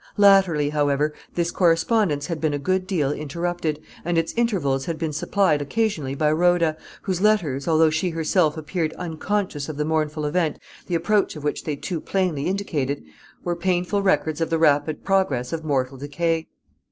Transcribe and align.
Latterly, 0.17 0.71
however, 0.71 1.13
this 1.35 1.51
correspondence 1.51 2.25
had 2.25 2.41
been 2.41 2.55
a 2.55 2.57
good 2.57 2.87
deal 2.87 3.11
interrupted, 3.11 3.79
and 4.03 4.17
its 4.17 4.33
intervals 4.35 4.85
had 4.85 4.97
been 4.97 5.13
supplied 5.13 5.61
occasionally 5.61 6.15
by 6.15 6.31
Rhoda, 6.31 6.75
whose 7.03 7.21
letters, 7.21 7.67
although 7.67 7.91
she 7.91 8.09
herself 8.09 8.57
appeared 8.57 8.93
unconscious 8.93 9.69
of 9.69 9.77
the 9.77 9.85
mournful 9.85 10.25
event 10.25 10.57
the 10.87 10.95
approach 10.95 11.35
of 11.35 11.43
which 11.43 11.65
they 11.65 11.75
too 11.75 12.01
plainly 12.01 12.47
indicated, 12.47 13.03
were 13.43 13.55
painful 13.55 14.01
records 14.01 14.41
of 14.41 14.49
the 14.49 14.57
rapid 14.57 15.03
progress 15.03 15.53
of 15.53 15.63
mortal 15.63 15.97
decay. 15.99 16.47